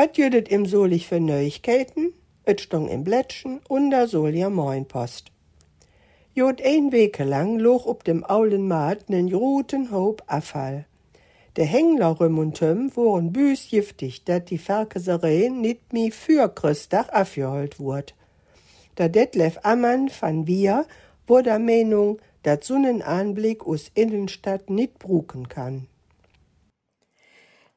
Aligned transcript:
Wat 0.00 0.16
jüdet 0.16 0.48
im 0.48 0.64
Solich 0.64 1.06
für 1.08 1.20
Neuigkeiten? 1.20 2.14
Et 2.46 2.58
stong 2.58 2.88
im 2.88 3.04
Blättchen 3.04 3.60
und 3.68 3.90
da 3.90 4.06
soll 4.06 4.34
ja 4.34 4.48
moin 4.48 4.88
Post. 4.88 5.30
Jod 6.32 6.62
ein 6.64 6.90
Weke 6.90 7.24
lang 7.24 7.58
loch 7.58 7.84
ob 7.84 8.02
dem 8.04 8.24
aulen 8.24 8.66
Maat 8.66 9.10
nen 9.10 9.30
roten 9.30 9.90
Hob 9.90 10.22
Affall. 10.26 10.86
De 11.58 11.66
Hängler 11.66 12.18
rüm 12.18 12.38
und 12.38 12.56
tüm 12.56 12.90
woren 12.96 13.30
büs 13.30 13.68
giftig, 13.68 14.24
dat 14.24 14.48
die 14.48 14.56
Ferkeserei 14.56 15.50
nit 15.52 15.92
mi 15.92 16.10
für 16.10 16.48
Christach 16.48 17.10
afgeholt 17.10 17.78
wurd. 17.78 18.14
Der 18.96 19.10
Detlef 19.10 19.58
Ammann 19.64 20.10
van 20.18 20.46
wir, 20.46 20.86
wo 21.26 21.42
der 21.42 21.58
Meinung, 21.58 22.20
dat 22.42 22.64
so'n 22.64 23.02
Anblick 23.02 23.66
us 23.66 23.90
Innenstadt 23.92 24.70
nit 24.70 24.98
bruken 24.98 25.50
kann. 25.50 25.88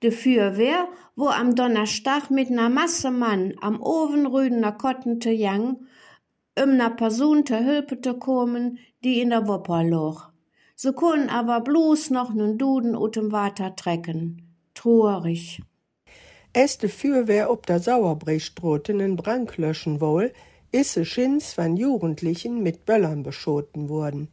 De 0.03 0.11
Fürwehr, 0.11 0.89
wo 1.15 1.27
am 1.27 1.55
Donnerstag 1.55 2.29
mit 2.29 2.49
ner 2.49 2.67
Masse 2.67 3.09
Mann 3.09 3.53
am 3.61 3.81
Ovenrüdener 3.81 4.73
Kottente 4.73 5.31
jang, 5.31 5.87
um 6.61 6.75
ner 6.75 6.89
Person 6.89 7.45
te 7.45 7.63
Hülpete 7.63 8.13
kommen, 8.13 8.79
die 9.05 9.21
in 9.21 9.29
der 9.29 9.47
Wopper 9.47 9.81
loch. 9.81 10.29
So 10.75 10.91
können 10.91 11.29
aber 11.29 11.61
bloß 11.61 12.09
noch 12.09 12.33
nen 12.33 12.57
Duden 12.57 12.97
ut 12.97 13.15
dem 13.15 13.31
Water 13.31 13.77
trecken. 13.77 14.41
Trorig. 14.73 15.61
Es 16.51 16.77
de 16.77 16.89
Fürwehr 16.89 17.49
ob 17.49 17.65
der 17.65 17.79
Sauerbrechstroten 17.79 18.99
in 18.99 19.15
Brand 19.15 19.57
löschen 19.57 20.01
wohl, 20.01 20.33
isse 20.73 21.05
Schins 21.05 21.57
van 21.57 21.77
Jugendlichen 21.77 22.61
mit 22.61 22.83
Böllern 22.85 23.23
beschoten 23.23 23.87
wurden. 23.87 24.27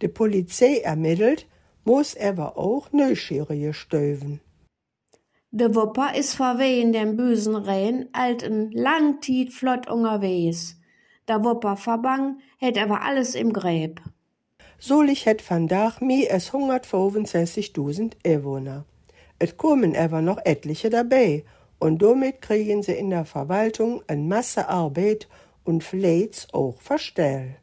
De 0.00 0.08
Polizei 0.08 0.78
ermittelt, 0.78 1.46
muss 1.84 2.16
aber 2.16 2.56
auch 2.56 2.90
Neuschirige 2.92 3.74
stöven. 3.74 4.40
De 5.52 5.74
Wupper 5.74 6.14
is 6.14 6.34
verwehen 6.34 6.92
dem 6.92 7.16
bösen 7.16 7.56
Rehn 7.56 8.08
alt 8.12 8.42
en 8.42 8.70
lang 8.70 9.20
Tiet 9.20 9.52
flott 9.52 9.90
unterwegs. 9.90 10.76
Der 11.26 11.42
Wupper 11.42 11.76
verbang 11.76 12.38
hätt 12.58 12.78
aber 12.78 13.02
alles 13.02 13.34
im 13.34 13.52
Gräb. 13.52 14.00
Solich 14.78 15.26
het 15.26 15.42
van 15.42 15.66
Dach 15.66 16.00
mi 16.00 16.24
es 16.26 16.52
165.000 16.52 18.12
Einwohner. 18.24 18.84
Et 19.38 19.56
kommen 19.56 19.96
aber 19.96 20.22
noch 20.22 20.38
etliche 20.44 20.88
dabei 20.88 21.44
und 21.80 22.00
damit 22.00 22.40
kriegen 22.40 22.82
sie 22.82 22.92
in 22.92 23.10
der 23.10 23.24
Verwaltung 23.24 24.02
en 24.06 24.28
Masse 24.28 24.68
Arbeit 24.68 25.28
und 25.64 25.82
vielleicht 25.82 26.54
auch 26.54 26.80
verstell. 26.80 27.56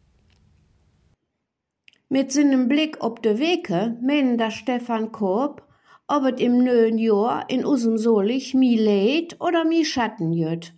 Mit 2.09 2.31
seinem 2.31 2.67
Blick 2.67 3.03
op 3.03 3.23
de 3.23 3.39
Weke 3.39 3.97
meinen 4.01 4.37
der 4.37 4.51
Stefan 4.51 5.11
Korb, 5.11 5.66
ob 6.07 6.25
et 6.25 6.39
im 6.39 6.63
neuen 6.63 6.97
Jahr 6.97 7.49
in 7.49 7.65
usem 7.65 7.97
Solich 7.97 8.53
mi 8.53 8.75
Leid 8.77 9.35
oder 9.41 9.65
mi 9.65 9.83
Schatten 9.83 10.31
jüt. 10.31 10.73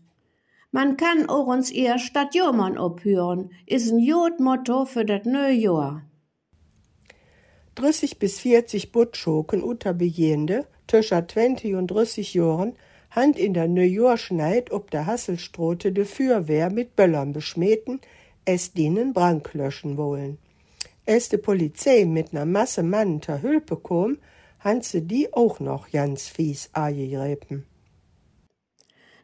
Man 0.72 0.98
kann 0.98 1.26
uns 1.26 1.72
eher 1.72 2.00
statt 2.00 2.34
Jomann 2.36 2.78
abhören, 2.78 3.52
is 3.66 3.92
ein 3.92 4.00
Jodmotto 4.00 4.86
für 4.86 5.06
das 5.06 5.26
neue 5.26 5.54
Jahr. 5.54 6.04
30 7.76 8.20
bis 8.20 8.40
40 8.40 8.92
Butschoken 8.92 9.64
Utterbejehende, 9.64 10.66
Tischer 10.88 11.28
20 11.28 11.76
und 11.76 11.88
30 11.88 12.34
Jahren, 12.34 12.74
hand 13.12 13.38
in 13.38 13.54
der 13.54 13.68
New 13.68 13.82
York 13.82 14.20
schneid 14.20 14.72
ob 14.72 14.92
der 14.92 15.06
Hasselstrote 15.06 15.92
de 15.92 16.06
Fürwehr 16.06 16.72
mit 16.72 16.96
Böllern 16.96 17.34
beschmeten, 17.34 18.02
es 18.46 18.74
denen 18.74 19.14
Brand 19.14 19.54
löschen 19.54 19.98
wollen. 19.98 20.40
Es 21.06 21.30
de 21.30 21.40
Polizei 21.40 22.06
mit 22.06 22.34
ner 22.34 22.46
Masse 22.46 22.84
Mann 22.84 23.22
ter 23.22 23.42
Hülpe 23.42 23.78
kom, 23.78 24.18
han 24.60 24.82
se 24.82 25.02
die 25.02 25.34
auch 25.34 25.60
noch 25.60 25.90
ganz 25.92 26.28
fies 26.28 26.70
angegriffen. 26.74 27.66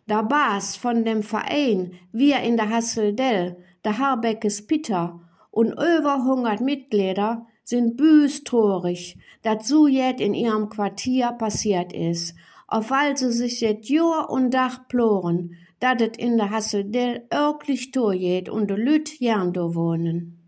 Der 0.08 0.23
Bas 0.23 0.75
von 0.75 1.03
dem 1.03 1.23
Verein, 1.23 1.94
wir 2.11 2.39
in 2.41 2.58
der 2.58 2.69
Hasseldell, 2.69 3.58
der 3.83 3.97
Harbeckes 3.97 4.66
Peter 4.67 5.19
und 5.52 5.72
über 5.72 6.23
hundert 6.23 6.61
Mitglieder 6.61 7.47
sind 7.63 7.97
büstorig, 7.97 9.18
dat 9.41 9.66
so 9.66 9.88
jet 9.88 10.22
in 10.22 10.34
ihrem 10.35 10.69
Quartier 10.69 11.31
passiert 11.31 11.91
is, 11.91 12.35
auf 12.68 12.91
weil 12.91 13.18
sie 13.18 13.31
sich 13.31 13.62
jet 13.62 13.90
Jahr 13.90 14.29
und 14.29 14.51
Dach 14.51 14.88
ploren, 14.88 15.56
dat 15.79 16.01
et 16.01 16.18
in 16.18 16.38
der 16.38 16.51
Hasseldell 16.51 17.25
örglich 17.34 17.91
jet 17.95 18.47
und 18.47 18.69
de 18.69 18.78
Lüt 18.78 19.19
gern 19.19 19.53
do 19.53 19.74
wohnen. 19.74 20.40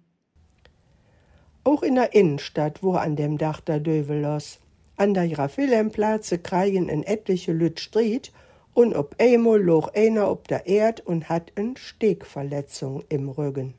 Auch 1.63 1.83
in 1.83 1.95
der 1.95 2.13
Innenstadt, 2.13 2.83
wo 2.83 2.93
an 2.93 3.15
dem 3.15 3.37
Dach 3.37 3.59
der 3.59 3.79
Döwe 3.79 4.21
los, 4.21 4.59
an 4.97 5.13
der 5.13 5.27
Grafilemplatze 5.29 6.39
kreien 6.39 6.89
en 6.89 7.03
etliche 7.03 7.53
Lüt 7.53 7.79
Street 7.79 8.31
und 8.73 8.95
ob 8.95 9.15
einmal 9.19 9.61
loch 9.61 9.93
einer 9.93 10.29
ob 10.29 10.47
der 10.47 10.67
Erd 10.67 10.99
und 11.05 11.29
hat 11.29 11.51
en 11.55 11.77
Stegverletzung 11.77 13.03
im 13.09 13.29
Rücken. 13.29 13.73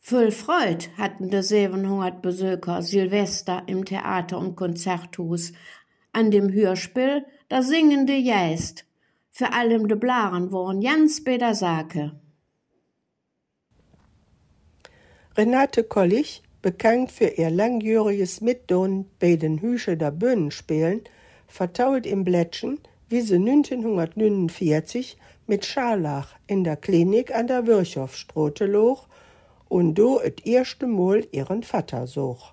Voll 0.00 0.30
Freud 0.30 0.88
hatten 0.96 1.30
de 1.30 1.42
700 1.42 2.22
Besöker 2.22 2.80
Silvester 2.80 3.64
im 3.66 3.84
Theater 3.84 4.38
und 4.38 4.54
Konzerthus. 4.54 5.52
An 6.12 6.30
dem 6.30 6.52
Hörspiel 6.52 7.26
da 7.48 7.62
singende 7.62 8.14
Jäst. 8.14 8.84
Für 9.30 9.52
allem 9.52 9.88
de 9.88 9.98
Blaren 9.98 10.52
waren 10.52 10.80
ganz 10.80 11.24
bei 11.24 11.38
der 11.38 11.54
Sake. 11.54 12.12
Renate 15.36 15.84
Kollich, 15.84 16.42
bekannt 16.66 17.12
für 17.12 17.28
ihr 17.28 17.48
langjähriges 17.48 18.40
Mitdoen 18.40 19.08
bei 19.20 19.36
den 19.36 19.60
Hüsche 19.62 19.96
der 19.96 20.10
Bühnenspielen, 20.10 21.02
vertault 21.46 22.06
im 22.06 22.24
Blättchen, 22.24 22.80
wie 23.08 23.20
sie 23.20 23.36
1949 23.36 25.16
mit 25.46 25.64
Scharlach 25.64 26.34
in 26.48 26.64
der 26.64 26.76
Klinik 26.76 27.32
an 27.32 27.46
der 27.46 27.68
Wirchhoffstrote 27.68 28.66
loch 28.66 29.06
und 29.68 29.94
do 29.94 30.18
et 30.20 30.44
erste 30.44 30.88
Mal 30.88 31.28
ihren 31.30 31.62
Vater 31.62 32.08
such. 32.08 32.52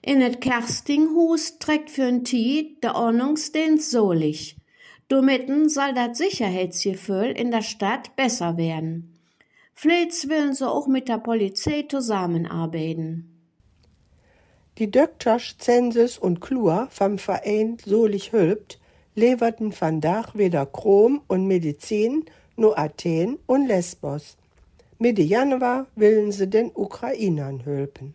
In 0.00 0.22
et 0.22 0.40
Kerstinghus 0.40 1.58
trägt 1.58 1.90
für'n 1.90 2.24
Tiet 2.24 2.82
der 2.82 2.94
Ordnungsdienst 2.96 3.90
solich. 3.90 4.56
Domitten 5.08 5.68
soll 5.68 5.92
dat 5.92 6.16
Sicherheitsgefühl 6.16 7.32
in 7.36 7.50
der 7.50 7.60
Stadt 7.60 8.16
besser 8.16 8.56
werden. 8.56 9.11
Vielleicht 9.74 10.28
willen 10.28 10.54
sie 10.54 10.68
auch 10.68 10.86
mit 10.86 11.08
der 11.08 11.18
Polizei 11.18 11.86
zusammenarbeiten. 11.88 13.28
Die 14.78 14.90
Dökters, 14.90 15.56
Zensus 15.58 16.18
und 16.18 16.40
Klur 16.40 16.88
vom 16.90 17.18
Verein 17.18 17.76
Solich 17.84 18.32
Hülpt 18.32 18.80
leverten 19.14 19.74
van 19.78 20.00
Dach 20.00 20.34
weder 20.34 20.66
Chrom 20.66 21.20
und 21.28 21.46
Medizin 21.46 22.24
nur 22.56 22.78
Athen 22.78 23.38
und 23.46 23.66
Lesbos. 23.66 24.36
Mitte 24.98 25.22
Januar 25.22 25.86
willen 25.96 26.32
sie 26.32 26.48
den 26.48 26.70
Ukrainern 26.74 27.64
hülpen. 27.64 28.14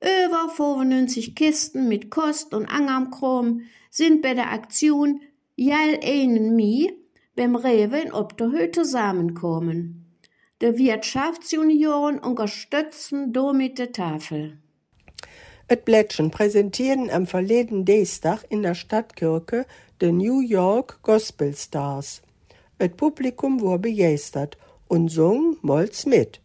Über 0.00 0.50
95 0.54 1.34
Kisten 1.34 1.88
mit 1.88 2.10
Kost 2.10 2.52
und 2.52 2.66
Angermchrom 2.66 3.62
sind 3.90 4.22
bei 4.22 4.34
der 4.34 4.52
Aktion 4.52 5.20
Jall 5.56 5.98
einen 6.04 6.54
Mi 6.54 6.92
beim 7.36 7.56
Rewe 7.56 8.12
ob 8.12 8.36
der 8.36 8.50
Höhe 8.50 8.70
zusammenkommen. 8.70 10.03
Die 10.64 10.78
Wirtschaftsjunioren 10.78 12.20
unterstützen 12.20 13.34
damit 13.34 13.78
die 13.78 13.88
Tafel. 13.88 14.56
Et 15.68 15.84
Blättchen 15.84 16.30
präsentieren 16.30 17.10
am 17.10 17.26
verleden 17.26 17.84
Dienstag 17.84 18.46
in 18.48 18.62
der 18.62 18.74
Stadtkirche 18.74 19.66
de 20.00 20.10
New 20.10 20.40
York 20.40 21.00
Gospel 21.02 21.54
Stars. 21.54 22.22
Et 22.78 22.96
Publikum 22.96 23.60
war 23.60 23.78
begeistert 23.78 24.56
und 24.88 25.08
sung 25.08 25.58
molz 25.60 26.06
mit. 26.06 26.40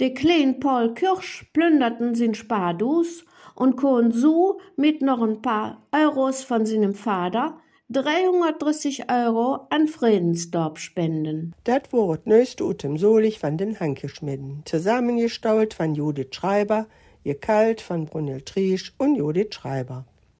De 0.00 0.12
klein 0.12 0.60
Paul 0.60 0.92
Kirsch 0.92 1.46
plünderten 1.54 2.14
sin 2.14 2.34
Spardus 2.34 3.24
und 3.54 3.76
kon 3.76 4.12
so 4.12 4.60
mit 4.76 5.00
noch 5.00 5.22
ein 5.22 5.40
paar 5.40 5.86
Euros 5.92 6.44
von 6.44 6.66
seinem 6.66 6.92
Vater 6.92 7.58
330 7.90 9.10
Euro 9.10 9.66
an 9.68 9.88
Friedensdorf 9.88 10.78
spenden. 10.78 11.54
Dat 11.64 11.92
wurd 11.92 12.26
nöste 12.26 12.64
utem 12.64 12.96
Solich 12.96 13.42
van 13.42 13.58
den 13.58 13.78
Hankeschmidden, 13.78 14.62
zusammengestaut 14.64 15.74
von 15.74 15.94
Judith 15.94 16.34
Schreiber, 16.34 16.86
ihr 17.24 17.38
Kalt 17.38 17.82
von 17.82 18.06
Brunel 18.06 18.40
Triesch 18.40 18.94
und 18.96 19.16
Judith 19.16 19.54
Schreiber. 19.54 20.06